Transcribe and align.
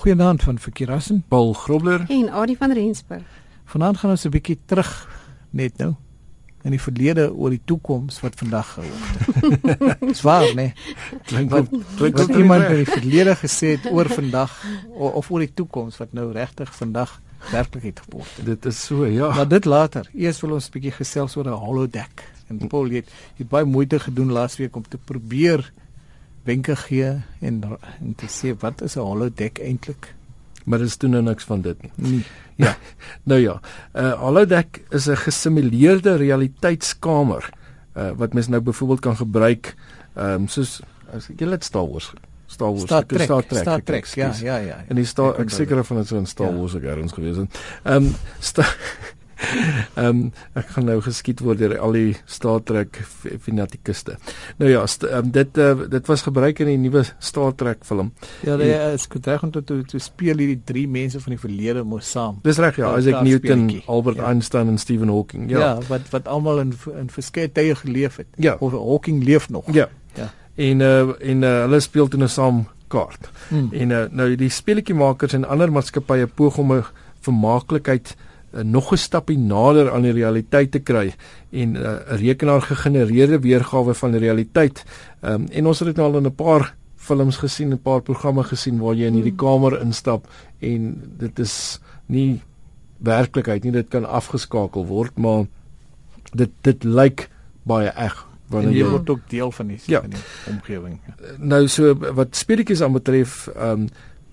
Goeienaand 0.00 0.42
van 0.42 0.58
Verkeerassen, 0.58 1.24
Paul 1.28 1.52
Grobler 1.52 2.04
en 2.08 2.30
Adie 2.32 2.56
van 2.56 2.72
Rensburg. 2.72 3.22
Vanaand 3.64 3.96
gaan 3.96 4.10
ons 4.10 4.24
'n 4.24 4.30
bietjie 4.30 4.58
terug 4.64 5.08
net 5.50 5.76
nou 5.76 5.94
in 6.62 6.70
die 6.70 6.80
verlede 6.80 7.34
oor 7.34 7.50
die 7.50 7.60
toekoms 7.64 8.20
wat 8.20 8.34
vandag 8.34 8.70
gehou 8.72 8.88
het. 8.88 10.16
Swaar, 10.20 10.54
né? 10.54 10.72
klink 11.24 11.50
Wat, 11.50 11.68
klink 11.96 12.16
wat 12.16 12.32
iemand 12.32 12.64
in 12.64 12.80
die 12.80 12.88
verlede 12.88 13.36
gesê 13.36 13.76
het 13.76 13.92
oor 13.92 14.08
vandag 14.08 14.64
of, 14.88 15.12
of 15.12 15.30
oor 15.30 15.44
die 15.44 15.52
toekoms 15.54 16.00
wat 16.00 16.12
nou 16.12 16.32
regtig 16.32 16.74
vandag 16.74 17.20
werklikheid 17.50 18.00
geword 18.00 18.36
het. 18.36 18.46
dit 18.46 18.64
is 18.72 18.84
so 18.84 19.04
ja. 19.04 19.28
Maar 19.34 19.48
dit 19.48 19.64
later. 19.64 20.08
Eers 20.14 20.40
wil 20.40 20.56
ons 20.56 20.68
'n 20.68 20.72
bietjie 20.72 20.96
gesels 20.96 21.36
oor 21.36 21.44
'n 21.44 21.60
holodeck. 21.60 22.24
En 22.48 22.68
Paul 22.68 22.88
het, 22.88 23.12
het 23.36 23.48
baie 23.48 23.64
moeite 23.64 24.00
gedoen 24.00 24.32
laasweek 24.32 24.76
om 24.76 24.88
te 24.88 24.98
probeer 24.98 25.72
wenke 26.44 26.76
gee 26.76 27.22
en 27.40 27.62
en 28.00 28.14
te 28.16 28.26
sê 28.26 28.54
wat 28.60 28.82
is 28.82 28.96
'n 28.96 29.00
holodeck 29.00 29.58
eintlik? 29.58 30.14
Maar 30.64 30.78
dit 30.78 30.98
toe 30.98 31.08
nou 31.08 31.22
niks 31.22 31.44
van 31.44 31.60
dit 31.60 31.82
nie. 31.82 31.90
Nee. 31.96 32.24
Ja. 32.56 32.76
nou 33.30 33.40
ja, 33.40 33.60
'n 33.94 34.04
uh, 34.04 34.12
holodeck 34.12 34.82
is 34.90 35.06
'n 35.06 35.16
gesimuleerde 35.16 36.16
realiteitskamer 36.16 37.50
uh, 37.96 38.10
wat 38.16 38.32
mens 38.32 38.48
nou 38.48 38.60
byvoorbeeld 38.60 39.00
kan 39.00 39.16
gebruik 39.16 39.74
ehm 40.14 40.42
um, 40.42 40.48
soos 40.48 40.80
as 41.12 41.28
jy 41.36 41.46
net 41.46 41.64
Star 41.64 41.86
Wars 41.86 42.12
Star 42.46 42.68
Wars 42.68 42.82
Star 42.82 43.06
Trek, 43.06 43.22
Star 43.22 43.44
Trek, 43.46 43.60
Star 43.62 43.82
Trek, 43.82 44.06
ja, 44.06 44.28
ekskuus. 44.28 44.40
ja, 44.40 44.56
ja. 44.56 44.84
En 44.88 44.96
die 44.96 45.04
Star 45.04 45.34
Ek 45.34 45.40
ek 45.40 45.50
seker 45.50 45.84
van 45.84 45.96
dit 45.96 46.06
so 46.06 46.18
in 46.18 46.26
Star 46.26 46.50
Ja. 46.50 46.56
Wars 46.58 46.74
ook 46.74 46.82
ergens 46.82 47.12
gewees 47.12 47.36
het. 47.36 47.58
Ehm 47.84 48.04
um, 48.04 48.14
Star 48.40 48.76
Ehm 50.00 50.06
um, 50.06 50.32
ek 50.54 50.66
gaan 50.74 50.84
nou 50.84 50.98
geskiet 51.02 51.40
word 51.40 51.58
deur 51.58 51.78
al 51.82 51.92
die 51.96 52.16
Star 52.26 52.60
Trek 52.62 52.98
f- 53.02 53.26
fanatikuste. 53.44 54.16
Nou 54.60 54.70
ja, 54.70 54.82
um, 55.16 55.30
dit 55.32 55.58
uh, 55.58 55.72
dit 55.90 56.06
was 56.06 56.22
gebruik 56.22 56.58
in 56.60 56.66
die 56.66 56.76
nuwe 56.78 57.02
Star 57.18 57.54
Trek 57.54 57.84
film. 57.84 58.12
Ja, 58.46 58.56
die 58.60 58.70
is 58.94 59.06
goed 59.10 59.26
reg 59.26 59.42
om 59.42 59.50
toe 59.50 59.62
te 59.84 59.98
speel 59.98 60.36
hierdie 60.38 60.60
drie 60.64 60.86
mense 60.88 61.20
van 61.20 61.30
die 61.34 61.40
verlede 61.40 61.84
mos 61.84 62.10
saam. 62.10 62.38
Dis 62.42 62.58
reg 62.58 62.76
ja, 62.76 62.92
Isaac 62.98 63.22
Newton, 63.24 63.64
speletjie. 63.68 63.82
Albert 63.86 64.16
Ja. 64.16 64.28
Einstein 64.32 64.68
en 64.68 64.78
Stephen 64.78 65.08
Hawking. 65.08 65.50
Ja, 65.50 65.58
Ja. 65.58 65.66
ja 65.74 65.86
wat 65.88 66.10
wat 66.10 66.28
almal 66.28 66.60
in 66.60 66.74
in 66.98 67.10
verskeie 67.10 67.52
tye 67.52 67.74
geleef 67.74 68.16
het. 68.16 68.26
Ja. 68.36 68.56
Of 68.60 68.72
Hawking 68.72 69.24
leef 69.24 69.48
nog. 69.50 69.64
Ja. 69.72 69.88
Ja. 70.14 70.30
En 70.56 70.80
uh 70.80 71.14
en 71.20 71.42
uh, 71.42 71.60
hulle 71.64 71.80
speel 71.80 72.08
toe 72.08 72.18
nou 72.18 72.28
saam 72.30 72.66
kaart. 72.88 73.30
Hmm. 73.48 73.68
En 73.72 73.90
uh, 73.90 74.04
nou 74.10 74.34
die 74.36 74.48
speletjiemakers 74.50 75.32
en 75.32 75.44
ander 75.48 75.72
maatskappye 75.72 76.26
poog 76.26 76.58
om 76.58 76.72
'n 76.72 76.84
vermaaklikheid 77.20 78.14
uh, 78.16 78.29
nog 78.62 78.92
'n 78.92 78.96
stappie 78.96 79.38
nader 79.38 79.90
aan 79.90 80.02
die 80.02 80.12
realiteit 80.12 80.70
te 80.70 80.78
kry 80.78 81.14
en 81.50 81.74
uh, 81.74 81.90
'n 82.10 82.16
rekenaar 82.16 82.62
gegenereerde 82.62 83.40
weergawe 83.40 83.94
van 83.94 84.10
die 84.10 84.20
realiteit. 84.20 84.84
Um, 85.22 85.46
en 85.50 85.66
ons 85.66 85.78
het 85.78 85.88
dit 85.88 85.96
nou 85.96 86.12
al 86.12 86.18
in 86.18 86.26
'n 86.26 86.34
paar 86.34 86.74
films 86.96 87.36
gesien, 87.36 87.72
'n 87.72 87.82
paar 87.82 88.02
programme 88.02 88.42
gesien 88.42 88.78
waar 88.78 88.94
jy 88.94 89.06
in 89.06 89.14
hierdie 89.14 89.36
kamer 89.36 89.80
instap 89.80 90.26
en 90.58 91.02
dit 91.18 91.38
is 91.38 91.80
nie 92.06 92.40
werklikheid 92.98 93.64
nie, 93.64 93.72
dit 93.72 93.88
kan 93.88 94.04
afgeskakel 94.04 94.86
word, 94.86 95.18
maar 95.18 95.46
dit 96.34 96.50
dit 96.62 96.84
lyk 96.84 97.28
baie 97.62 97.88
eg 97.88 98.26
wanneer 98.50 98.72
jy 98.72 98.86
word 98.90 99.10
ook 99.10 99.26
deel 99.28 99.50
van 99.50 99.66
die, 99.66 99.78
Ja. 99.86 100.00
die 100.00 100.18
omgewing. 100.50 101.00
nou 101.38 101.68
so 101.68 101.94
wat 101.94 102.36
speletjies 102.36 102.82
aan 102.82 102.92
betref, 102.92 103.48
ehm 103.54 103.70
um, 103.70 103.88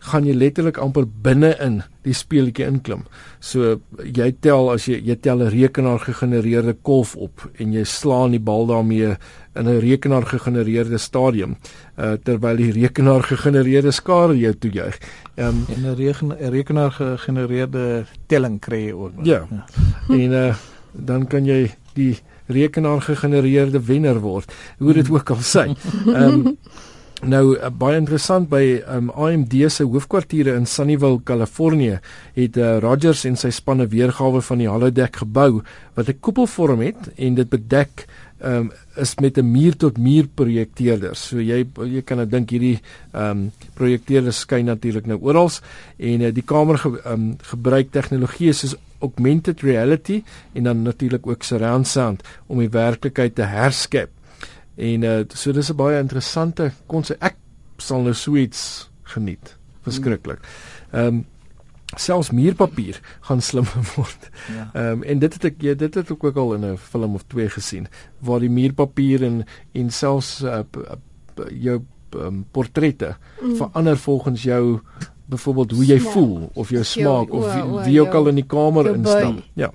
gaan 0.07 0.25
jy 0.25 0.33
letterlik 0.33 0.77
amper 0.81 1.05
binne 1.23 1.53
in 1.63 1.81
die 2.07 2.15
speletjie 2.15 2.67
inklim. 2.67 3.03
So 3.39 3.79
jy 4.03 4.31
tel 4.41 4.71
as 4.73 4.87
jy 4.87 4.99
jy 5.03 5.15
tel 5.21 5.43
'n 5.43 5.51
rekenaar 5.51 5.99
gegenereerde 5.99 6.75
kolf 6.81 7.15
op 7.15 7.49
en 7.59 7.73
jy 7.73 7.83
slaan 7.83 8.31
die 8.31 8.39
bal 8.39 8.67
daarmee 8.67 9.17
in 9.55 9.67
'n 9.67 9.79
rekenaar 9.79 10.25
gegenereerde 10.25 10.97
stadium 10.97 11.55
uh, 11.97 12.13
terwyl 12.23 12.55
die 12.55 12.71
rekenaar 12.71 13.23
gegenereerde 13.23 13.91
skare 13.91 14.37
jou 14.37 14.53
toejuig. 14.53 14.97
Ehm 15.35 15.47
um, 15.47 15.65
En 15.75 15.81
'n 15.91 15.95
reken, 15.95 16.37
rekenaar 16.39 16.91
gegenereerde 16.91 18.05
telling 18.27 18.59
kry 18.59 18.85
jy 18.85 18.91
ook. 18.91 19.13
Ja. 19.23 19.47
en 20.09 20.31
uh, 20.31 20.55
dan 20.91 21.27
kan 21.27 21.45
jy 21.45 21.71
die 21.93 22.17
rekenaar 22.47 23.01
gegenereerde 23.01 23.81
wenner 23.83 24.19
word 24.19 24.53
hoe 24.77 24.93
dit 24.93 25.09
ook 25.09 25.29
al 25.29 25.41
sê. 25.41 25.67
Ehm 26.07 26.33
um, 26.33 26.57
nou 27.25 27.55
uh, 27.55 27.69
baie 27.73 27.97
interessant 27.97 28.49
by 28.49 28.77
um, 28.93 29.09
AMD 29.09 29.55
se 29.73 29.85
hoofkwartiere 29.87 30.53
in 30.57 30.67
Sunnyvale, 30.69 31.21
Kalifornië 31.25 31.97
het 32.35 32.57
uh, 32.57 32.77
Rogers 32.83 33.25
en 33.25 33.37
sy 33.39 33.49
spanne 33.55 33.87
weergawe 33.89 34.41
van 34.41 34.61
die 34.61 34.69
holodeck 34.69 35.23
gebou 35.23 35.63
wat 35.95 36.09
'n 36.09 36.19
koepelvorm 36.19 36.81
het 36.81 37.09
en 37.17 37.35
dit 37.35 37.49
bedek 37.49 38.05
um, 38.43 38.71
is 38.95 39.15
met 39.15 39.37
'n 39.37 39.51
muur 39.51 39.77
tot 39.77 39.97
muur 39.97 40.27
projekteerder. 40.27 41.15
So 41.15 41.39
jy 41.39 41.65
jy 41.75 42.01
kan 42.01 42.17
nou 42.17 42.27
dink 42.27 42.49
hierdie 42.49 42.79
ehm 43.13 43.31
um, 43.31 43.51
projekteerders 43.73 44.39
skyn 44.39 44.65
natuurlik 44.65 45.05
nou 45.05 45.17
oral 45.21 45.49
en 45.97 46.21
uh, 46.21 46.33
die 46.33 46.43
kamer 46.45 46.77
ge, 46.77 47.01
um, 47.05 47.37
gebruik 47.41 47.91
tegnologie 47.91 48.53
soos 48.53 48.75
augmented 48.99 49.61
reality 49.61 50.23
en 50.53 50.63
dan 50.63 50.81
natuurlik 50.81 51.27
ook 51.27 51.43
surround 51.43 51.87
sound 51.87 52.23
om 52.47 52.59
die 52.59 52.69
werklikheid 52.69 53.35
te 53.35 53.43
herskep. 53.43 54.09
En 54.77 55.03
uh, 55.03 55.23
so 55.33 55.51
dis 55.51 55.69
'n 55.71 55.75
baie 55.75 55.99
interessante 55.99 56.71
konsep. 56.87 57.17
Ek 57.23 57.35
sal 57.77 58.01
nou 58.01 58.13
so 58.13 58.35
iets 58.35 58.89
geniet. 59.03 59.57
Verskriklik. 59.81 60.39
Ehm 60.91 61.05
um, 61.07 61.25
selfs 61.95 62.31
muurpapier 62.31 62.99
gaan 63.21 63.41
slimmer 63.41 63.85
word. 63.95 64.29
Ja. 64.55 64.69
Ehm 64.73 64.91
um, 64.91 65.03
en 65.03 65.19
dit 65.19 65.33
het 65.33 65.45
ek 65.45 65.61
ja, 65.61 65.73
dit 65.73 65.93
het 65.95 66.11
ek 66.11 66.23
ook 66.23 66.35
al 66.37 66.53
in 66.53 66.65
'n 66.65 66.77
film 66.77 67.15
of 67.15 67.23
twee 67.27 67.49
gesien 67.49 67.87
waar 68.19 68.39
die 68.39 68.49
muurpapier 68.49 69.23
en 69.23 69.45
en 69.73 69.89
selfs 69.91 70.41
uh, 70.43 70.59
jou 71.51 71.81
um, 72.15 72.45
portrette 72.51 73.15
mm. 73.41 73.55
verander 73.55 73.97
volgens 73.97 74.43
jou 74.43 74.79
byvoorbeeld 75.25 75.71
hoe 75.71 75.85
jy 75.85 75.99
Smaak. 75.99 76.11
voel 76.13 76.49
of 76.53 76.69
jou 76.69 76.81
Of 76.81 76.93
jou- 76.93 77.03
smaak 77.03 77.31
of 77.33 77.53
wie, 77.53 77.63
o, 77.63 77.83
wie 77.83 78.01
ook 78.01 78.07
jou- 78.13 78.15
al 78.17 78.27
in 78.27 78.35
die 78.35 78.45
kamer 78.47 78.95
instap. 78.95 79.41
Ja. 79.53 79.71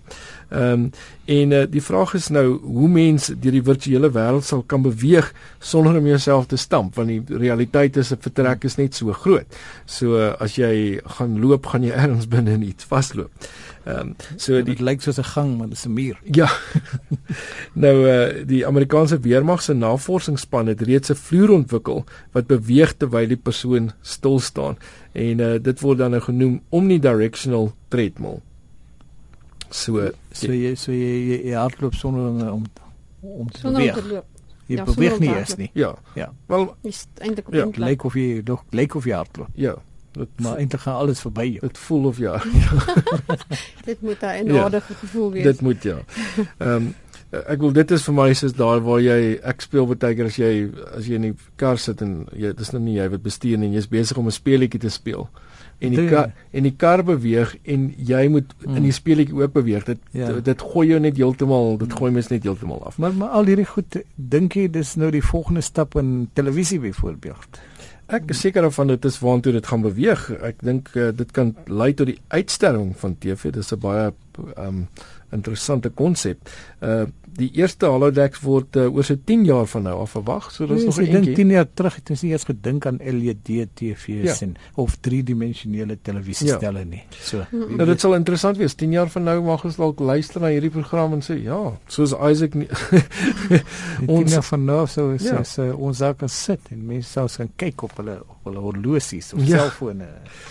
Ehm 0.53 0.73
um, 0.73 0.91
en 1.25 1.53
uh, 1.55 1.63
die 1.71 1.81
vraag 1.83 2.15
is 2.15 2.27
nou 2.29 2.59
hoe 2.61 2.89
mens 2.91 3.29
deur 3.41 3.55
die 3.55 3.63
virtuele 3.63 4.09
wêreld 4.13 4.45
sal 4.45 4.65
kan 4.67 4.83
beweeg 4.83 5.31
sonder 5.63 5.95
om 5.97 6.07
jouself 6.07 6.49
te 6.51 6.59
stamp 6.59 6.99
want 6.99 7.09
die 7.09 7.39
realiteit 7.41 7.97
is 7.97 8.11
'n 8.13 8.21
vertrek 8.21 8.65
is 8.65 8.77
net 8.77 8.95
so 8.95 9.13
groot. 9.13 9.47
So 9.87 10.19
uh, 10.19 10.35
as 10.43 10.59
jy 10.59 11.01
gaan 11.17 11.41
loop, 11.41 11.67
gaan 11.67 11.87
jy 11.87 11.95
ergens 12.05 12.29
binne 12.29 12.53
in 12.59 12.63
iets 12.63 12.85
vasloop. 12.85 13.31
Ehm 13.87 13.99
um, 13.99 14.15
so 14.37 14.61
die 14.61 14.75
dit 14.75 14.85
lyk 14.85 15.01
soos 15.01 15.19
'n 15.19 15.31
gang, 15.33 15.57
maar 15.59 15.69
dit 15.69 15.79
is 15.79 15.87
'n 15.87 15.93
muur. 15.93 16.21
Ja. 16.25 16.51
nou 17.85 17.97
uh 18.09 18.45
die 18.47 18.67
Amerikaanse 18.67 19.21
weermag 19.21 19.63
se 19.63 19.73
navorsingsspan 19.75 20.67
het 20.67 20.83
reeds 20.83 21.11
'n 21.11 21.15
vloer 21.15 21.51
ontwikkel 21.51 22.05
wat 22.33 22.47
beweeg 22.47 22.93
terwyl 22.97 23.29
die 23.29 23.43
persoon 23.43 23.93
stil 24.03 24.41
staan 24.41 24.77
en 25.13 25.39
uh 25.41 25.59
dit 25.63 25.81
word 25.81 25.99
dan 25.99 26.11
nou 26.11 26.23
genoem 26.23 26.61
omnidirectional 26.69 27.73
treadmill. 27.89 28.43
So 29.73 30.11
So 30.33 30.53
jy 30.53 30.75
so 30.77 30.93
jy, 30.93 31.13
jy, 31.29 31.39
jy 31.51 31.55
hardloop 31.57 31.95
sonder 31.95 32.29
om 32.29 32.41
om, 32.49 32.65
om 33.23 33.51
te 33.51 33.59
Sonder 33.61 33.81
om 33.81 33.87
beweeg. 33.87 34.03
te 34.03 34.09
loop. 34.15 34.25
Jy 34.67 34.77
Ja, 34.77 34.85
beweeg 34.85 35.13
om 35.13 35.21
nie 35.21 35.29
hardloop. 35.29 35.59
nie. 35.59 35.71
ja. 35.75 35.95
Ja. 36.15 36.33
Wel 36.47 36.77
Jy's 36.83 37.07
eintlik 37.19 37.49
op 37.49 37.55
Ja, 37.55 37.67
lyk 37.75 38.05
of 38.05 38.15
jy 38.15 38.43
nog 38.45 38.63
lyk 38.71 38.95
of 38.95 39.05
jy 39.05 39.13
hardloop. 39.17 39.49
ja. 39.55 39.75
Dit 40.13 40.29
Maar 40.45 40.57
eintlik 40.61 40.81
gaan 40.81 40.95
alles 41.01 41.21
verby 41.21 41.47
jou. 41.57 41.61
dit 41.61 41.79
voel 41.79 42.05
of 42.05 42.19
ja. 42.19 42.37
Dit 43.89 44.01
moet 44.03 44.21
'n 44.21 44.25
eienaardige 44.25 44.95
gevoel 44.95 45.33
wees. 45.33 45.43
dit 45.45 45.61
moet 45.61 45.83
ja. 45.83 45.99
Ehm 46.59 46.69
um, 46.71 46.95
ek 47.49 47.61
wil 47.61 47.73
dit 47.73 47.91
is 47.91 48.03
vir 48.05 48.15
my 48.15 48.33
soos 48.35 48.53
daar 48.53 48.81
waar 48.85 49.01
jy 49.01 49.39
ek 49.43 49.61
speel 49.65 49.87
baie 49.87 50.15
keer 50.15 50.25
as 50.29 50.37
jy 50.37 50.69
as 50.97 51.07
jy 51.07 51.15
in 51.15 51.23
die 51.23 51.35
kar 51.57 51.79
sit 51.79 52.03
en 52.03 52.27
jy 52.37 52.53
dis 52.53 52.71
nou 52.73 52.83
nie 52.83 52.95
jy 52.99 53.09
wat 53.09 53.23
bestuur 53.23 53.57
nie, 53.59 53.71
jy's 53.73 53.89
besig 53.89 54.17
om 54.21 54.27
'n 54.27 54.31
speletjie 54.31 54.81
te 54.81 54.91
speel. 54.91 55.29
En 55.83 55.91
die 55.91 56.09
kar 56.09 56.33
en 56.53 56.63
die 56.63 56.75
kar 56.77 57.03
beweeg 57.05 57.57
en 57.65 57.95
jy 57.97 58.29
moet 58.29 58.55
Mm. 58.67 58.77
in 58.77 58.83
die 58.83 58.93
speletjie 58.93 59.35
ook 59.35 59.53
beweeg. 59.53 59.85
Dit 59.85 59.99
Ja. 60.13 60.33
dit, 60.33 60.45
dit 60.45 60.61
gooi 60.63 60.89
jou 60.89 61.01
net 61.01 61.17
heeltemal, 61.17 61.77
dit 61.79 61.93
gooi 61.93 62.11
mens 62.13 62.29
net 62.29 62.43
heeltemal 62.43 62.85
af. 62.85 62.99
Maar 62.99 63.13
maar 63.15 63.29
al 63.29 63.45
hierdie 63.45 63.67
goed 63.67 63.97
dink 64.17 64.55
jy 64.55 64.69
dis 64.71 64.95
nou 64.97 65.11
die 65.11 65.23
volgende 65.25 65.61
stap 65.61 65.97
in 65.97 66.29
televisie 66.35 66.79
byvoorbeeld. 66.81 67.61
Ek 68.09 68.23
is 68.31 68.41
seker 68.41 68.63
daarvan 68.63 68.87
dit 68.87 69.05
is 69.05 69.19
waantoe 69.19 69.53
dit 69.53 69.67
gaan 69.67 69.81
beweeg. 69.83 70.31
Ek 70.43 70.57
dink 70.63 70.91
uh, 70.95 71.11
dit 71.17 71.31
kan 71.33 71.55
lei 71.67 71.95
tot 71.95 72.07
die 72.07 72.19
uitsterwing 72.29 72.95
van 72.97 73.17
TV. 73.19 73.51
Dis 73.51 73.73
'n 73.73 73.79
baie 73.79 74.13
um 74.59 74.89
interessante 75.33 75.91
konsep. 75.91 76.39
Uh 76.81 77.05
die 77.33 77.49
eerste 77.57 77.87
holodecks 77.89 78.43
word 78.45 78.77
uh, 78.77 78.91
oor 78.95 79.05
so 79.09 79.15
10 79.25 79.45
jaar 79.49 79.65
van 79.67 79.83
nou 79.87 79.95
af 80.03 80.11
verwag. 80.11 80.51
So 80.53 80.67
dis 80.67 80.77
Nee, 80.77 80.85
nog 80.85 80.95
so 80.95 81.01
'n 81.01 81.05
ek 81.07 81.13
dink 81.13 81.25
entjie. 81.25 81.35
10 81.35 81.51
jaar 81.51 81.67
terug 81.75 81.95
het 81.95 82.11
ons 82.11 82.23
nie 82.23 82.31
eers 82.33 82.45
gedink 82.45 82.87
aan 82.87 82.99
LED 83.01 83.69
TV's 83.75 84.41
Ja. 84.41 84.47
en 84.47 84.57
of 84.77 84.97
driedimensionele 85.01 85.97
televisiestelle 86.03 86.85
nie. 86.85 87.03
So. 87.23 87.41
wie 87.51 87.77
Nou 87.77 87.87
dit 87.89 88.01
sal 88.01 88.15
interessant 88.15 88.57
wees. 88.57 88.75
10 88.75 88.93
jaar 88.93 89.09
van 89.09 89.25
nou 89.25 89.43
mag 89.43 89.65
ons 89.65 89.77
dalk 89.77 90.01
luister 90.01 90.41
na 90.41 90.49
hierdie 90.53 90.71
program 90.71 91.13
en 91.13 91.21
sê 91.23 91.43
ja, 91.43 91.73
soos 91.89 92.13
Isaac 92.13 92.55
nie, 92.55 92.69
Ons- 94.07 94.35
ons 94.37 94.47
van 94.47 94.65
nou 94.65 94.87
so 94.87 95.11
is, 95.13 95.23
Ja. 95.23 95.33
ja. 95.33 95.41
is 95.41 95.59
uh, 95.59 95.73
ons 95.79 95.99
daar 95.99 96.15
kan 96.15 96.29
sit 96.29 96.61
en 96.71 96.87
mense 96.87 97.09
sal 97.11 97.29
gaan 97.29 97.51
kyk 97.57 97.83
op 97.83 97.97
hulle 97.97 98.21
op 98.21 98.42
hulle 98.45 98.59
horlosies 98.59 99.33
of 99.33 99.41
Ja. 99.41 99.47
ja. 99.47 99.63
selfone 99.63 100.09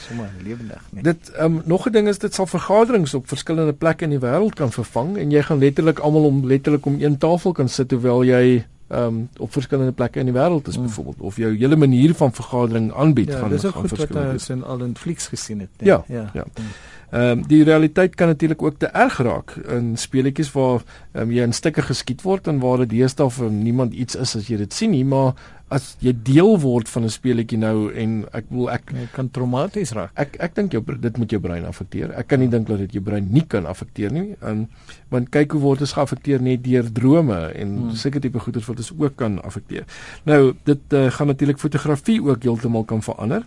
sommer 0.07 0.29
lewendig 0.43 0.81
nee. 0.89 1.03
dit 1.03 1.31
um, 1.39 1.61
nog 1.65 1.87
'n 1.87 1.91
ding 1.91 2.07
is 2.07 2.19
dit 2.19 2.33
sal 2.33 2.45
vergaderings 2.45 3.13
op 3.13 3.27
verskillende 3.27 3.73
plekke 3.73 4.03
in 4.03 4.17
die 4.17 4.23
wêreld 4.23 4.55
kan 4.55 4.71
vervang 4.71 5.17
en 5.17 5.31
jy 5.31 5.41
gaan 5.41 5.59
letterlik 5.59 5.99
almal 5.99 6.25
om 6.25 6.45
letterlik 6.45 6.85
om 6.85 6.99
een 6.99 7.17
tafel 7.17 7.51
kan 7.51 7.69
sit 7.69 7.89
terwyl 7.89 8.23
jy 8.23 8.65
um, 8.91 9.29
op 9.37 9.51
verskillende 9.51 9.91
plekke 9.91 10.19
in 10.19 10.29
die 10.29 10.35
wêreld 10.35 10.67
is 10.67 10.77
mm. 10.77 10.83
byvoorbeeld 10.83 11.19
of 11.19 11.35
jou 11.35 11.51
hele 11.57 11.75
manier 11.75 12.13
van 12.15 12.33
vergadering 12.33 12.93
aanbied 12.93 13.29
ja, 13.31 13.37
gaan 13.37 13.49
dis 13.49 13.65
ook 13.65 13.75
goed 13.75 13.97
wat 13.97 14.15
ons 14.15 14.49
in 14.49 14.63
al 14.63 14.83
in 14.83 14.95
flieks 14.97 15.27
gesien 15.27 15.59
het. 15.59 15.69
Nee. 15.77 15.89
Ja, 15.89 16.03
ja. 16.07 16.29
ja. 16.33 16.45
Mm. 16.59 16.65
Ehm 17.11 17.39
um, 17.39 17.47
die 17.47 17.63
realiteit 17.63 18.15
kan 18.15 18.27
natuurlik 18.27 18.61
ook 18.61 18.77
te 18.77 18.85
erg 18.85 19.17
raak 19.17 19.55
in 19.67 19.97
speletjies 19.97 20.51
waar 20.51 20.83
um, 21.11 21.31
jy 21.31 21.43
in 21.43 21.53
stukke 21.53 21.81
geskiet 21.81 22.21
word 22.21 22.47
en 22.47 22.59
waar 22.59 22.77
dit 22.85 22.89
deesdae 22.89 23.29
vir 23.29 23.49
niemand 23.51 23.93
iets 23.93 24.15
is 24.15 24.35
as 24.35 24.47
jy 24.47 24.57
dit 24.57 24.73
sien 24.73 24.95
nie, 24.95 25.03
maar 25.05 25.33
as 25.71 25.93
jy 26.03 26.11
deel 26.27 26.57
word 26.59 26.89
van 26.91 27.05
'n 27.07 27.09
speletjie 27.09 27.57
nou 27.57 27.91
en 27.95 28.25
ek 28.33 28.45
wil 28.51 28.69
ek 28.69 28.91
jy 28.91 29.07
kan 29.15 29.29
traumaties 29.31 29.93
raak. 29.95 30.11
Ek 30.15 30.35
ek 30.39 30.55
dink 30.55 30.71
jou 30.71 30.81
dit 30.83 31.17
moet 31.17 31.31
jou 31.31 31.39
brein 31.39 31.65
affekteer. 31.65 32.11
Ek 32.11 32.27
kan 32.27 32.39
nie 32.39 32.49
dink 32.49 32.67
dat 32.67 32.79
dit 32.79 32.91
jou 32.93 33.03
brein 33.03 33.27
nie 33.31 33.45
kan 33.47 33.65
affekteer 33.65 34.11
nie. 34.11 34.35
Um, 34.43 34.67
want 35.09 35.31
kyk 35.31 35.51
hoe 35.51 35.61
word 35.61 35.81
ons 35.81 35.93
geaffekteer 35.93 36.41
net 36.41 36.63
deur 36.63 36.91
drome 36.91 37.53
en 37.55 37.67
hmm. 37.77 37.95
seker 37.95 38.21
tipe 38.21 38.39
goeders 38.39 38.67
wat 38.67 38.77
ons 38.77 38.91
ook 38.91 39.15
kan 39.15 39.39
affekteer. 39.43 39.85
Nou 40.25 40.53
dit 40.65 40.93
uh, 40.93 41.09
gaan 41.09 41.27
natuurlik 41.27 41.59
fotografie 41.59 42.21
ook 42.21 42.43
heeltemal 42.43 42.83
kan 42.83 43.01
verander 43.01 43.45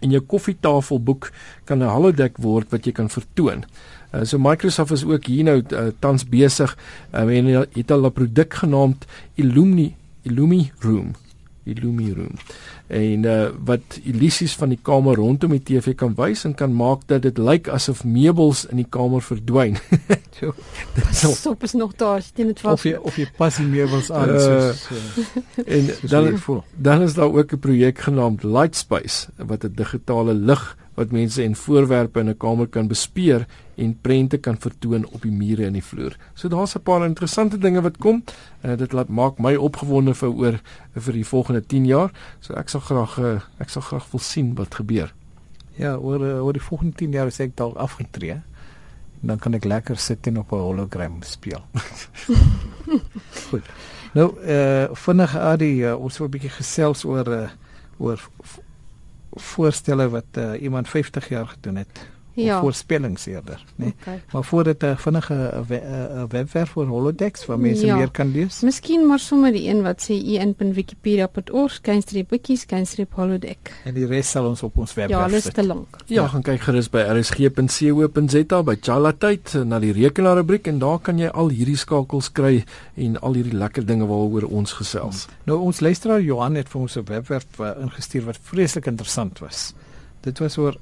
en 0.00 0.10
jou 0.10 0.20
koffietafelboek 0.20 1.32
kan 1.64 1.82
'n 1.82 1.90
holodeck 1.90 2.38
word 2.38 2.70
wat 2.70 2.86
jy 2.86 2.92
kan 2.92 3.08
vertoon. 3.08 3.64
Uh, 4.14 4.24
so 4.24 4.38
Microsoft 4.38 4.92
is 4.92 5.04
ook 5.04 5.26
hier 5.26 5.44
nou 5.44 5.62
uh, 5.72 5.90
tans 5.98 6.24
besig 6.24 6.78
uh, 7.12 7.26
en 7.26 7.66
het 7.74 7.90
al 7.90 8.06
'n 8.06 8.12
produk 8.12 8.54
genaamd 8.54 9.06
Illumi 9.34 9.96
Illumi 10.22 10.70
Room 10.78 11.14
Illumi 11.64 12.12
Room 12.12 12.36
en 12.90 13.22
uh, 13.22 13.48
wat 13.64 14.00
illusies 14.02 14.54
van 14.58 14.72
die 14.72 14.78
kamer 14.82 15.14
rondom 15.20 15.52
die 15.54 15.62
TV 15.62 15.94
kan 15.94 16.14
wys 16.18 16.44
en 16.44 16.56
kan 16.58 16.72
maak 16.74 17.04
dat 17.06 17.22
dit 17.22 17.38
lyk 17.38 17.68
asof 17.70 18.02
meubels 18.04 18.64
in 18.70 18.80
die 18.82 18.88
kamer 18.88 19.22
verdwyn. 19.22 19.78
so, 20.38 20.54
so 21.12 21.30
stop 21.36 21.62
is 21.62 21.76
nog 21.78 21.94
daar, 22.00 22.24
dit 22.34 22.46
net 22.46 22.60
vas. 22.64 22.72
Of 22.72 22.88
jy 22.88 22.96
of 22.98 23.20
jy 23.20 23.28
pas 23.36 23.60
die 23.60 23.68
meubels 23.70 24.10
aan 24.10 24.34
uh, 24.34 24.40
soos 24.42 24.82
so, 24.88 24.98
en 25.78 25.92
soos 26.00 26.10
dan 26.10 26.62
dan 26.76 27.06
is 27.06 27.14
daar 27.14 27.30
ook 27.30 27.54
'n 27.54 27.62
projek 27.62 27.98
genaamd 28.08 28.42
Lightspace 28.42 29.30
wat 29.36 29.64
'n 29.64 29.74
digitale 29.74 30.34
lig 30.34 30.76
wat 30.94 31.12
mense 31.14 31.42
en 31.42 31.56
voorwerpe 31.56 32.20
in 32.20 32.28
'n 32.28 32.36
kamer 32.36 32.66
kan 32.66 32.88
bespeer 32.88 33.46
en 33.76 33.98
prente 34.00 34.38
kan 34.38 34.58
vertoon 34.58 35.06
op 35.06 35.22
die 35.22 35.32
mure 35.32 35.66
en 35.66 35.72
die 35.72 35.84
vloer. 35.84 36.16
So 36.34 36.48
daar's 36.48 36.74
'n 36.74 36.82
paar 36.82 37.04
interessante 37.04 37.58
dinge 37.58 37.80
wat 37.80 37.96
kom 37.96 38.24
en 38.60 38.76
dit 38.76 38.92
laat 38.92 39.08
maak 39.08 39.38
my 39.38 39.54
opgewonde 39.54 40.14
vir 40.14 40.28
oor 40.28 40.60
vir 40.96 41.12
die 41.12 41.26
volgende 41.26 41.66
10 41.66 41.86
jaar. 41.86 42.10
So 42.40 42.54
ek 42.54 42.68
sal 42.68 42.80
graag 42.80 43.18
eh, 43.18 43.40
ek 43.58 43.68
sal 43.68 43.82
graag 43.82 44.10
wil 44.10 44.20
sien 44.20 44.54
wat 44.54 44.74
gebeur. 44.74 45.14
Ja, 45.76 45.96
oor 45.96 46.26
eh, 46.26 46.44
oor 46.44 46.52
die 46.52 46.62
volgende 46.62 46.96
10 46.96 47.12
jaar 47.12 47.26
as 47.26 47.40
ek 47.40 47.56
dalk 47.56 47.76
afgetree, 47.76 48.42
dan 49.20 49.38
kan 49.38 49.54
ek 49.54 49.64
lekker 49.64 49.96
sit 49.96 50.26
en 50.26 50.38
op 50.38 50.52
'n 50.52 50.56
hologram 50.56 51.22
speel. 51.22 51.62
Goed. 53.50 53.64
Nou, 54.12 54.40
eh 54.42 54.82
uh, 54.82 54.88
vinnig 54.92 55.36
Adi, 55.36 55.84
uh, 55.86 55.94
ons 55.94 56.18
wil 56.18 56.26
'n 56.26 56.30
bietjie 56.30 56.50
gesels 56.50 57.04
oor 57.04 57.28
uh, 57.28 57.48
oor 57.98 58.20
voorstelle 59.30 60.08
wat 60.08 60.24
uh, 60.38 60.62
iemand 60.62 60.88
50 60.88 61.28
jaar 61.28 61.46
gedoen 61.46 61.76
het 61.76 62.08
ja. 62.34 62.60
voorspellings 62.60 63.26
eerder, 63.26 63.64
né? 63.76 63.84
Nee. 63.84 63.94
Okay. 64.00 64.22
Maar 64.32 64.44
voor 64.44 64.64
dit 64.64 64.82
'n 64.82 64.96
vinnige 64.96 65.64
uh, 65.70 65.76
uh, 65.76 66.22
webwerf 66.28 66.70
vir 66.70 66.86
holodecks 66.86 67.46
waar 67.46 67.58
mense 67.58 67.86
ja. 67.86 67.96
meer 67.96 68.10
kan 68.10 68.30
lees. 68.32 68.60
Miskien 68.60 69.06
maar 69.06 69.18
sommer 69.18 69.52
die 69.52 69.68
een 69.68 69.82
wat 69.82 70.02
sê 70.02 70.12
in.wikipedia.org 70.12 71.72
skynstreep 71.72 72.28
boekies 72.28 72.60
skynstreep 72.60 73.14
holodeck. 73.14 73.72
En 73.84 73.94
die 73.94 74.06
res 74.06 74.30
sal 74.30 74.46
ons 74.46 74.62
op 74.62 74.78
ons 74.78 74.94
webwerf 74.94 75.30
sit. 75.30 75.42
Ja, 75.42 75.50
dis 75.50 75.54
te 75.54 75.66
lank. 75.66 75.96
Ja, 76.06 76.22
ja, 76.22 76.28
gaan 76.28 76.42
kyk 76.42 76.60
gerus 76.60 76.90
by 76.90 76.98
rsg.co.za 76.98 78.62
by 78.62 78.76
Chalatyd 78.80 79.54
na 79.64 79.78
die 79.78 79.92
rekenaar 79.92 80.36
rubriek 80.36 80.66
en 80.66 80.78
daar 80.78 80.98
kan 80.98 81.18
jy 81.18 81.28
al 81.28 81.48
hierdie 81.48 81.76
skakels 81.76 82.32
kry 82.32 82.64
en 82.96 83.20
al 83.20 83.38
hierdie 83.38 83.56
lekker 83.56 83.86
dinge 83.86 84.06
waaroor 84.06 84.48
ons 84.50 84.72
gesels. 84.72 85.24
Hmm. 85.24 85.34
Nou 85.44 85.58
ons 85.70 85.80
luisteraar 85.80 86.20
Johan 86.20 86.54
het 86.54 86.68
vir 86.68 86.80
ons 86.80 86.96
'n 86.96 87.04
webwerf 87.04 87.46
uh, 87.60 87.72
ingestuur 87.80 88.24
wat 88.24 88.38
vreeslik 88.42 88.86
interessant 88.86 89.38
was. 89.38 89.74
Dit 90.20 90.38
was 90.38 90.58
oor 90.58 90.76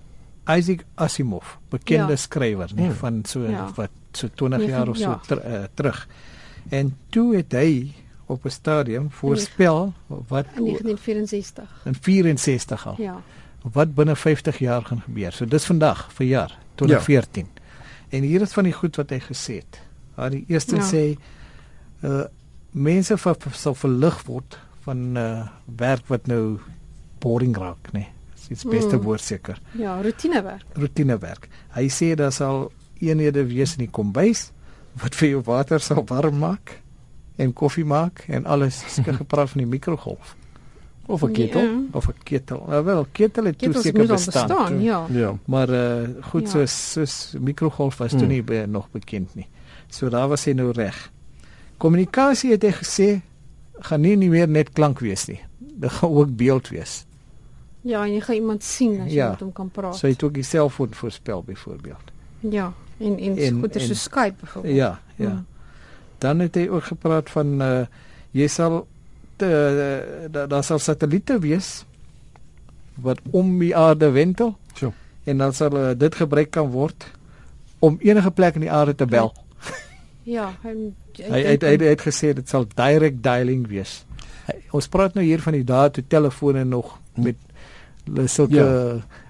Isaac 0.49 0.85
Asimov, 0.95 1.57
bekende 1.69 2.17
ja. 2.17 2.17
skrywer 2.17 2.71
nie, 2.75 2.87
hmm. 2.89 2.99
van 3.03 3.25
so 3.29 3.45
ja. 3.45 3.67
wat 3.77 3.91
so 4.17 4.29
20 4.35 4.65
jaar 4.67 4.89
of 4.89 4.97
so 4.97 5.11
ja. 5.11 5.21
ter, 5.27 5.43
uh, 5.45 5.65
terug. 5.75 6.09
En 6.69 6.97
toe 7.09 7.37
het 7.37 7.53
hy 7.53 7.93
op 8.27 8.45
'n 8.45 8.51
stadium 8.51 9.11
voorspel 9.11 9.93
wat 10.07 10.47
in 10.57 10.65
1964. 10.65 11.81
In 11.85 11.95
64 12.01 12.87
al. 12.87 12.95
Ja. 12.99 13.23
Wat 13.63 13.95
binne 13.95 14.17
50 14.17 14.59
jaar 14.59 14.85
gaan 14.85 15.01
gebeur. 15.01 15.33
So 15.33 15.45
dis 15.45 15.65
vandag, 15.65 16.13
vir 16.13 16.27
jaar 16.27 16.59
2014. 16.75 17.47
Ja. 17.55 17.63
En 18.09 18.23
hier 18.23 18.41
is 18.41 18.53
van 18.53 18.65
die 18.65 18.73
goed 18.73 18.97
wat 18.97 19.11
hy 19.11 19.21
gesê 19.21 19.55
het. 19.55 19.81
Hy 20.17 20.29
die 20.29 20.45
eerste 20.49 20.77
ja. 20.77 20.83
sê 20.83 21.17
uh 22.03 22.25
mense 22.71 23.17
sal 23.53 23.75
verlig 23.75 24.23
word 24.25 24.59
van 24.85 25.17
uh 25.17 25.49
werk 25.65 26.07
wat 26.07 26.27
nou 26.27 26.59
boring 27.19 27.57
raak, 27.57 27.93
nee 27.93 28.18
iets 28.51 28.65
beste 28.65 28.97
mm. 28.97 29.03
woord 29.03 29.21
seker. 29.21 29.61
Ja, 29.79 30.01
roetinewerk. 30.03 30.65
Roetinewerk. 30.73 31.49
Hy 31.77 31.89
sê 31.93 32.15
daar 32.19 32.33
sal 32.33 32.71
eenhede 32.99 33.47
wees 33.47 33.77
in 33.77 33.87
die 33.87 33.93
kombuis 33.93 34.51
wat 34.99 35.15
vir 35.15 35.29
jou 35.37 35.43
water 35.47 35.81
sal 35.81 36.03
warm 36.09 36.41
maak 36.43 36.79
en 37.39 37.53
koffie 37.53 37.87
maak 37.87 38.25
en 38.27 38.47
alles 38.47 38.83
skien 38.89 39.21
gepraat 39.23 39.53
van 39.55 39.63
die 39.63 39.71
mikrogolf 39.71 40.35
of 41.09 41.23
'n 41.23 41.33
ketel 41.33 41.63
ja. 41.63 41.81
of 41.93 42.09
'n 42.09 42.15
ketel. 42.23 42.65
Nou 42.69 42.85
wel, 42.85 43.07
ketel 43.13 43.45
het 43.45 43.59
toe 43.59 43.73
seker 43.73 44.07
bestaan. 44.07 44.47
bestaan 44.47 44.83
ja. 44.83 45.07
ja. 45.11 45.39
Maar 45.45 45.69
uh 45.69 46.09
goed 46.21 46.43
ja. 46.43 46.49
soos 46.49 46.93
soos 46.93 47.35
mikrogolf 47.41 47.97
was 47.97 48.11
hmm. 48.11 48.19
toe 48.19 48.29
nie 48.29 48.43
be, 48.43 48.65
nog 48.67 48.91
bekend 48.91 49.35
nie. 49.35 49.49
So 49.89 50.09
daar 50.09 50.29
was 50.29 50.45
hy 50.45 50.53
nou 50.53 50.73
reg. 50.73 51.11
Kommunikasie 51.77 52.51
het 52.51 52.63
hy 52.63 52.73
gesê 52.73 53.21
gaan 53.79 54.01
nie, 54.01 54.17
nie 54.17 54.29
meer 54.29 54.49
net 54.49 54.73
klank 54.73 54.99
wees 54.99 55.27
nie. 55.27 55.41
Dit 55.59 55.91
gaan 55.91 56.11
ook 56.11 56.37
beeld 56.37 56.69
wees. 56.69 57.07
Ja, 57.81 58.05
en 58.05 58.13
jy 58.13 58.21
gaan 58.21 58.35
iemand 58.35 58.65
sien 58.65 59.01
as 59.01 59.11
jy 59.13 59.21
ja. 59.21 59.31
met 59.31 59.41
hom 59.41 59.53
kan 59.53 59.71
praat. 59.71 59.97
So 59.97 60.07
jy 60.07 60.13
het 60.17 60.23
ook 60.23 60.35
die 60.35 60.47
selfoon 60.47 60.95
voorspel 60.95 61.43
byvoorbeeld. 61.47 62.13
Ja, 62.41 62.73
en 62.99 63.19
en, 63.19 63.37
en 63.37 63.61
goeie 63.63 63.87
so 63.87 63.95
Skype 63.95 64.35
byvoorbeeld. 64.41 64.75
Ja, 64.77 65.01
ja. 65.17 65.31
Hmm. 65.31 65.47
Dan 66.19 66.39
het 66.39 66.55
hy 66.55 66.69
ook 66.69 66.85
gepraat 66.85 67.31
van 67.31 67.61
uh 67.63 67.83
jy 68.31 68.47
sal 68.53 68.83
daar 69.39 70.49
da 70.49 70.63
sal 70.63 70.79
satelliete 70.79 71.39
wees 71.39 71.85
wat 72.95 73.21
om 73.31 73.59
die 73.59 73.77
aarde 73.77 74.11
wentel. 74.11 74.57
So. 74.75 74.93
En 75.25 75.39
dan 75.39 75.53
sal 75.53 75.77
uh, 75.77 75.91
dit 75.97 76.15
gebruik 76.15 76.51
kan 76.51 76.71
word 76.71 77.07
om 77.79 77.99
enige 78.03 78.31
plek 78.31 78.55
in 78.55 78.67
die 78.67 78.73
aarde 78.73 78.95
te 78.95 79.07
bel. 79.07 79.33
Ja, 80.23 80.51
hy 80.63 80.75
hy 81.35 81.43
het, 81.47 81.63
hy 81.63 81.77
het 81.83 82.03
gesê 82.05 82.33
dit 82.37 82.49
sal 82.49 82.67
direct 82.75 83.23
dialing 83.23 83.67
wees. 83.71 84.03
Hy, 84.49 84.57
ons 84.77 84.89
praat 84.91 85.15
nou 85.15 85.25
hier 85.25 85.43
van 85.45 85.57
die 85.57 85.67
dae 85.67 85.91
toe 85.95 86.05
telefone 86.09 86.65
nog 86.65 86.97
met 87.15 87.39
hulle 88.09 88.29
sulke 88.33 88.59
ja. 88.59 88.69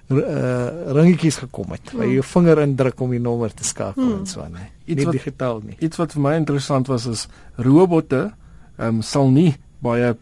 uh, 0.09 0.93
ringetjies 0.97 1.41
gekom 1.43 1.75
het 1.75 1.93
waar 1.93 2.07
jy 2.07 2.19
jou 2.19 2.25
vinger 2.31 2.63
indruk 2.65 3.03
om 3.05 3.13
die 3.15 3.21
nommer 3.23 3.53
te 3.53 3.67
skakel 3.67 4.03
hmm. 4.03 4.21
en 4.21 4.29
so 4.29 4.45
aan. 4.45 4.57
Iets 4.85 5.05
wat 5.05 5.19
digitaal 5.19 5.61
nie. 5.65 5.77
Iets 5.85 6.01
wat 6.01 6.15
vir 6.15 6.25
my 6.25 6.33
interessant 6.39 6.89
was 6.91 7.07
is 7.09 7.27
robotte 7.57 8.29
ehm 8.79 8.99
um, 8.99 9.05
sal 9.05 9.31
nie 9.33 9.53
baie 9.83 10.15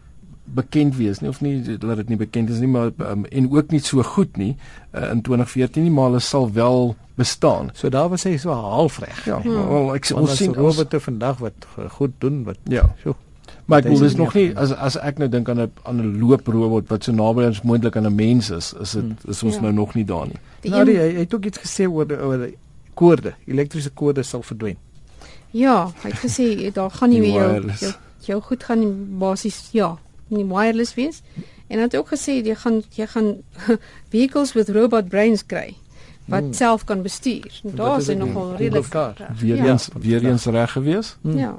bekend 0.54 0.96
wees 0.96 1.20
nie 1.20 1.28
of 1.28 1.40
nie 1.44 1.60
dat 1.62 2.00
dit 2.00 2.08
nie 2.08 2.18
bekend 2.20 2.50
is 2.50 2.62
nie 2.62 2.70
maar 2.72 2.90
um, 3.04 3.26
en 3.28 3.50
ook 3.52 3.70
nie 3.74 3.80
so 3.84 4.02
goed 4.02 4.36
nie 4.40 4.54
uh, 4.94 5.10
in 5.12 5.22
2014 5.22 5.84
nie 5.84 5.92
maar 5.92 6.10
hulle 6.10 6.24
sal 6.24 6.50
wel 6.52 6.96
bestaan. 7.18 7.70
So 7.74 7.90
daar 7.90 8.08
was 8.08 8.24
hy 8.24 8.36
so 8.38 8.54
halfreg. 8.54 9.24
Ja, 9.26 9.40
hmm. 9.42 9.64
wel 9.68 9.94
ek 9.98 10.12
ons 10.14 10.36
sien 10.38 10.54
robotte 10.54 11.00
vandag 11.02 11.40
wat 11.42 11.66
goed 11.98 12.14
doen 12.22 12.44
wat 12.46 12.60
ja. 12.70 12.86
So. 13.02 13.16
Maar 13.64 13.78
ek 13.78 13.90
wil 13.90 13.98
dis 13.98 14.16
nog 14.16 14.34
nie 14.34 14.48
as 14.56 14.72
as 14.72 14.96
ek 14.96 15.18
nou 15.18 15.28
dink 15.28 15.48
aan 15.48 15.60
'n 15.60 15.70
aan 15.82 16.00
'n 16.00 16.18
looprobot 16.20 16.88
wat 16.88 17.04
so 17.04 17.12
naby 17.12 17.44
ons 17.44 17.62
moontlik 17.62 17.96
aan 17.96 18.06
'n 18.06 18.14
mens 18.14 18.50
is, 18.50 18.72
is 18.80 18.92
dit 18.92 19.02
hmm. 19.02 19.30
is 19.30 19.42
ons 19.42 19.54
ja. 19.54 19.60
nou 19.60 19.72
nog 19.72 19.94
nie 19.94 20.04
daar 20.04 20.26
nie. 20.26 20.40
Nou 20.70 20.84
die, 20.84 20.96
hy, 20.96 21.12
hy 21.12 21.24
het 21.26 21.34
ook 21.34 21.44
iets 21.44 21.58
gesê 21.58 21.88
oor 21.88 22.06
oor 22.10 22.48
koorde, 22.94 23.34
elektriese 23.46 23.90
koorde 23.90 24.22
sal 24.22 24.42
verdwyn. 24.42 24.76
Ja, 25.50 25.92
hy 26.02 26.10
het 26.10 26.20
gesê 26.20 26.72
daar 26.72 26.90
gaan 26.90 27.10
nie 27.10 27.20
meer 27.20 27.32
jou, 27.32 27.72
jou 27.80 27.92
jou 28.28 28.40
goed 28.42 28.64
gaan 28.64 28.84
basies 29.18 29.68
ja, 29.72 29.96
nie 30.28 30.44
wireless 30.44 30.94
wees. 30.94 31.22
En 31.68 31.78
hy 31.78 31.84
het 31.84 31.96
ook 31.96 32.12
gesê 32.12 32.40
jy 32.40 32.56
gaan 32.56 32.82
jy 32.96 33.06
gaan 33.06 33.36
vehicles 34.12 34.54
with 34.56 34.72
robot 34.76 35.08
brains 35.08 35.44
kry 35.46 35.76
wat 36.28 36.44
hmm. 36.44 36.52
self 36.52 36.84
kan 36.84 37.02
bestuur. 37.02 37.60
Daar 37.62 37.98
is 37.98 38.08
nogal 38.16 38.56
redelik 38.56 38.92
weer 39.40 39.64
eens 39.64 39.88
ja. 39.92 40.00
weer 40.00 40.24
eens 40.24 40.44
reg 40.44 40.72
gewees. 40.72 41.16
Hmm. 41.20 41.38
Ja. 41.38 41.54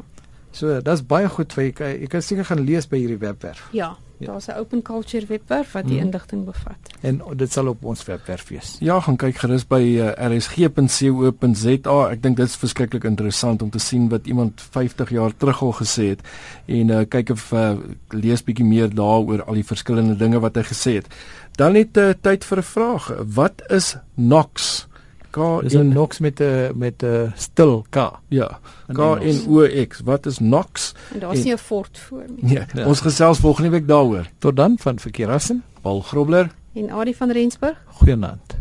So 0.52 0.82
dis 0.82 1.02
baie 1.06 1.30
goed 1.30 1.54
vir 1.54 1.70
jy 1.70 1.90
jy 2.04 2.08
kan 2.10 2.22
seker 2.26 2.48
gaan 2.48 2.64
lees 2.66 2.88
by 2.90 2.98
hierdie 2.98 3.20
webwerf. 3.22 3.68
Ja, 3.76 3.96
ja. 4.18 4.32
daar's 4.32 4.48
'n 4.48 4.58
open 4.58 4.82
culture 4.82 5.26
webwerf 5.26 5.72
wat 5.72 5.88
die 5.88 6.00
hmm. 6.00 6.06
inligting 6.06 6.46
bevat. 6.46 6.80
En 7.02 7.22
dit 7.36 7.52
sal 7.52 7.68
op 7.68 7.84
ons 7.84 8.06
webwerf 8.06 8.48
wees. 8.48 8.76
Ja, 8.80 9.00
gaan 9.00 9.16
kyk 9.16 9.38
gerus 9.38 9.68
by 9.68 9.82
uh, 9.82 10.08
eh, 10.10 10.32
rsg.co.za. 10.32 12.10
Ek 12.10 12.24
dink 12.24 12.38
dit 12.38 12.48
is 12.48 12.56
verskriklik 12.56 13.04
interessant 13.04 13.62
om 13.62 13.70
te 13.70 13.80
sien 13.80 14.10
wat 14.10 14.28
iemand 14.28 14.62
50 14.62 15.10
jaar 15.10 15.38
terug 15.38 15.62
al 15.62 15.74
gesê 15.74 16.10
het 16.10 16.22
en 16.66 16.90
uh, 16.90 17.06
kyk 17.08 17.30
of 17.30 17.52
uh, 17.52 17.78
lees 18.10 18.44
bietjie 18.44 18.66
meer 18.66 18.90
daaroor 18.90 19.44
al 19.44 19.54
die 19.54 19.66
verskillende 19.66 20.16
dinge 20.16 20.40
wat 20.40 20.56
hy 20.56 20.64
gesê 20.64 20.94
het. 20.94 21.08
Dan 21.56 21.76
het 21.76 21.98
uh, 21.98 22.14
tyd 22.22 22.46
vir 22.46 22.58
'n 22.58 22.64
vraag. 22.64 23.12
Wat 23.26 23.62
is 23.70 23.98
NOx? 24.16 24.89
K 25.32 25.38
en 25.74 25.88
Nox 25.88 26.20
met 26.20 26.40
'n 26.40 26.72
met 26.76 27.04
'n 27.04 27.32
stil 27.36 27.86
K. 27.90 27.96
ja, 28.28 28.60
in 28.88 28.96
K 28.96 29.00
en 29.00 29.46
O 29.48 29.68
X. 29.88 30.00
Wat 30.04 30.26
is 30.26 30.40
NOx? 30.40 30.94
En 31.14 31.20
daar's 31.20 31.44
nie 31.44 31.54
'n 31.54 31.58
fort 31.58 31.98
voor 32.00 32.24
nie. 32.36 32.54
Nee, 32.54 32.64
Ja. 32.74 32.86
ons 32.86 33.00
gesels 33.00 33.40
volgende 33.40 33.70
week 33.70 33.88
daaroor. 33.88 34.26
Tot 34.38 34.56
dan 34.56 34.76
van 34.80 35.00
Verkeerassen. 35.00 35.64
Paul 35.82 36.02
Grobler 36.02 36.52
En 36.74 36.90
Adie 36.92 37.16
van 37.16 37.32
Rensburg 37.32 37.78
Goeienaand. 37.86 38.58